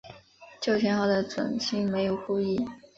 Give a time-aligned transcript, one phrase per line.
[0.59, 2.57] 旧型号的准星没有护翼。